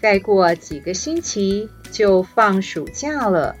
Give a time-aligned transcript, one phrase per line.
[0.00, 3.56] 再过几个星期就放暑假了，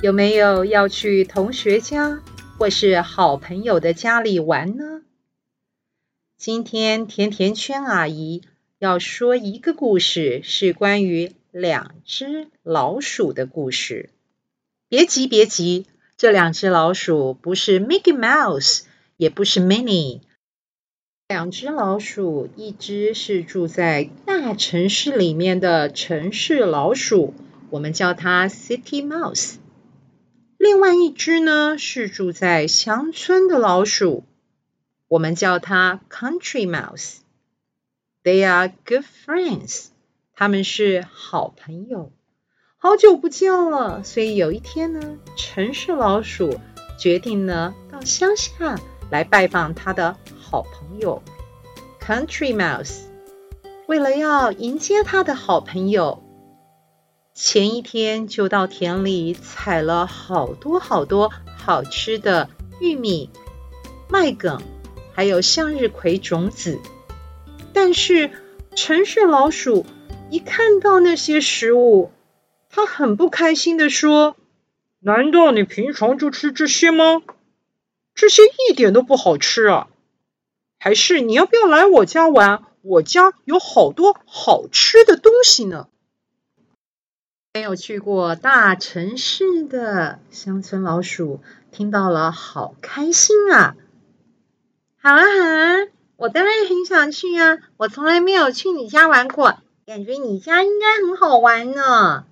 [0.00, 2.22] 有没有要去同学家
[2.56, 5.02] 或是好朋友的家里玩呢？
[6.38, 8.42] 今天甜甜圈阿姨
[8.78, 14.08] 要说一个故事，是关于两只老鼠的故事。
[14.88, 15.84] 别急，别急，
[16.16, 18.84] 这两只老鼠不是 Mickey Mouse，
[19.18, 20.20] 也不是 Minnie。
[21.28, 27.34] 两只老鼠，一只是住在大城市里面的城市老鼠，
[27.68, 29.56] 我们叫它 City Mouse。
[30.56, 34.22] 另外一只呢，是住在乡村的老鼠，
[35.08, 37.16] 我们叫它 Country Mouse。
[38.22, 39.86] They are good friends，
[40.32, 42.12] 他们是好朋友。
[42.76, 46.60] 好久不见了，所以有一天呢，城市老鼠
[47.00, 48.78] 决定呢，到乡下
[49.10, 50.16] 来拜访他的。
[50.48, 51.24] 好朋友
[52.00, 53.00] ，Country Mouse，
[53.86, 56.22] 为了要迎接他的好朋友，
[57.34, 63.28] 前一天就到田里采了好多好多好吃的玉米、
[64.08, 64.62] 麦梗，
[65.12, 66.78] 还有向日葵种子。
[67.72, 68.30] 但是
[68.76, 69.84] 城市老鼠
[70.30, 72.12] 一看到那些食物，
[72.70, 74.36] 他很不开心地说
[75.02, 77.22] ：“难道你平常就吃这些吗？
[78.14, 79.88] 这些一点都不好吃啊！”
[80.78, 82.62] 还是你要不要来我家玩？
[82.82, 85.88] 我家有好多好吃的东西呢。
[87.52, 91.40] 没有去过大城市的乡村老鼠
[91.72, 93.76] 听到了，好开心啊！
[95.00, 97.58] 好啊好啊，我当然很想去啊！
[97.78, 102.26] 我从来没有去你家玩过，感觉你家应该很好玩呢。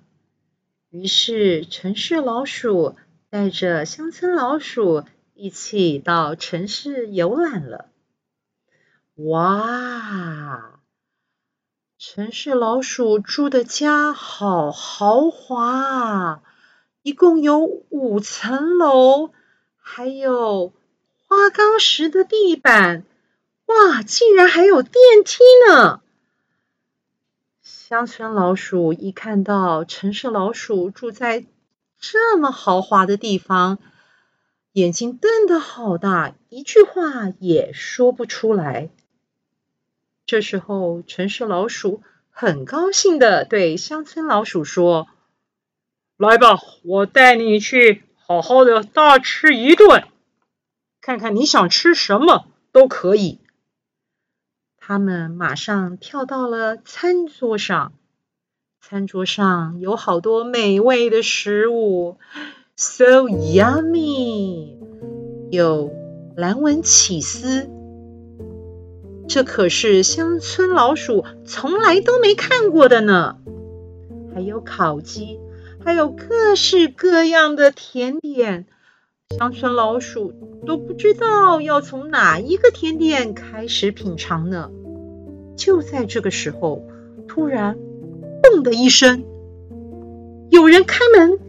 [0.89, 2.95] 于是城市老鼠
[3.29, 5.03] 带着乡村老鼠
[5.33, 7.89] 一起到城市游览了。
[9.15, 10.81] 哇！
[11.97, 16.41] 城市老鼠住的家好豪华啊，
[17.01, 19.31] 一共有五层楼，
[19.77, 20.73] 还有
[21.27, 23.05] 花岗石的地板。
[23.67, 24.93] 哇，竟然还有电
[25.23, 25.37] 梯
[25.69, 26.01] 呢！
[27.61, 31.45] 乡村老鼠一看到城市老鼠住在
[31.97, 33.79] 这么豪华的地方，
[34.73, 38.89] 眼睛瞪得好大，一句话也说不出来。
[40.25, 45.07] 这时候，城市老鼠很高兴地对乡村老鼠说
[46.17, 50.03] ：“来吧，我带你去好好的大吃一顿，
[50.99, 53.39] 看看你想吃什么都可以。”
[54.81, 57.93] 他们马上跳到了餐桌上，
[58.81, 62.17] 餐桌上有好多美味的食物
[62.75, 64.77] ，so yummy，
[65.51, 65.91] 有
[66.35, 67.69] 蓝纹起司。
[69.27, 73.37] 这可是乡村老鼠从来都没看过的呢，
[74.33, 75.39] 还有烤鸡，
[75.83, 78.65] 还有各式各样的甜点，
[79.37, 80.33] 乡村老鼠
[80.65, 84.69] 都不知道要从哪一个甜点开始品尝呢。
[85.57, 86.85] 就在这个时候，
[87.27, 87.77] 突然
[88.43, 89.23] “嘣”的一声，
[90.49, 91.39] 有人开门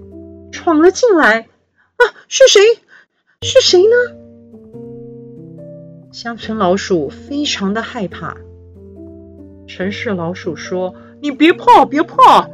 [0.51, 1.49] 闯了进来。
[1.97, 2.61] 啊，是谁？
[3.43, 4.26] 是谁呢？
[6.17, 8.39] 乡村老鼠非常的害怕。
[9.67, 12.49] 城市老鼠说：“你别怕，别怕，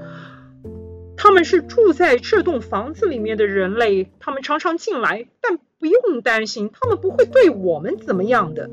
[1.16, 8.68] 他们是住在这栋房子里面的人类，他们常常进来，但不用担心，他们不会对我们怎么样的。”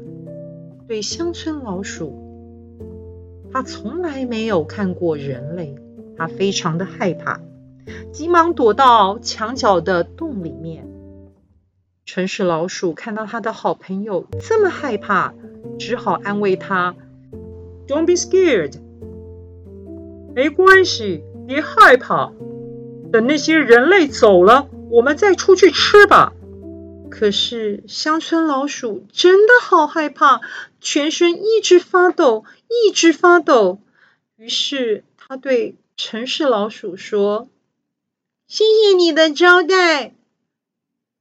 [0.89, 2.73] 对乡村老鼠，
[3.53, 5.75] 他从来没有看过人类，
[6.17, 7.39] 他非常的害怕，
[8.11, 10.88] 急忙躲到墙角的洞里面。
[12.11, 15.35] 城市老鼠看到他的好朋友这么害怕，
[15.77, 16.95] 只好安慰他
[17.87, 18.73] ：“Don't be scared，
[20.33, 22.31] 没关系，别害怕。
[23.11, 26.33] 等那些人类走了，我们再出去吃吧。”
[27.11, 30.41] 可是乡村老鼠真的好害怕，
[30.81, 32.43] 全身一直发抖，
[32.87, 33.81] 一直发抖。
[34.35, 37.47] 于是他对城市老鼠说
[38.49, 40.15] ：“谢谢你的招待。”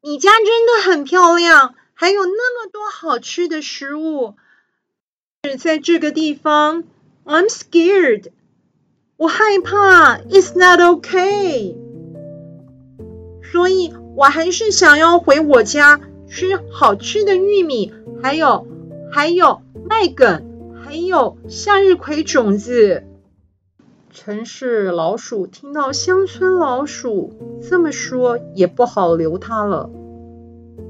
[0.00, 4.36] 你家真的很漂亮，还有那么多好吃的食物。
[5.42, 6.84] 是在这个地方
[7.24, 8.30] ，I'm scared。
[9.16, 11.74] 我害怕，It's not okay。
[13.50, 17.92] 所以我还是想要回我家吃好吃的玉米，
[18.22, 18.68] 还有
[19.10, 23.04] 还有麦梗，还有向日葵种子。
[24.20, 29.88] 城市老鼠听到乡村老鼠这么说，也不好留他了。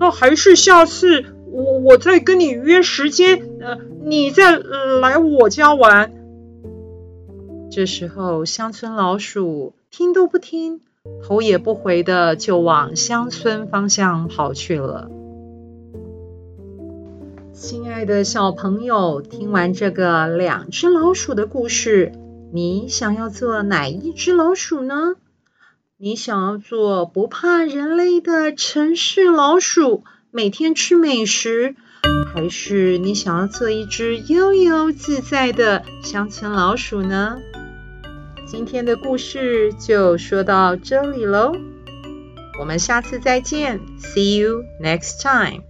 [0.00, 6.10] 那还是下次我我再跟你约时间，呃，你再来我家玩。
[7.70, 10.80] 这时候，乡村老鼠听都不听，
[11.22, 15.10] 头也不回的就往乡村方向跑去了。
[17.52, 22.12] 亲爱的小朋友，听完这个两只老鼠的故事。
[22.50, 25.16] 你想要做哪一只老鼠呢？
[25.98, 31.76] 你想要做不怕人类的城市老鼠，每天吃美食，
[32.32, 37.38] 还是你想要做一只悠悠自在的乡村老鼠呢？
[38.46, 41.52] 今天的故事就说到这里喽，
[42.60, 45.67] 我们下次再见，See you next time.